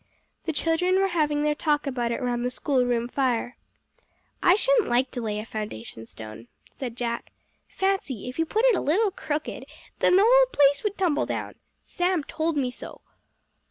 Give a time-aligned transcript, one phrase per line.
[0.45, 3.55] The children were having their talk about it round the school room fire.
[4.41, 7.31] "I shouldn't like to lay a foundation stone," said Jack.
[7.67, 9.67] "Fancy, if you put it a little crooked,
[9.99, 11.53] then the whole place would tumble down!
[11.83, 13.01] Sam told me so."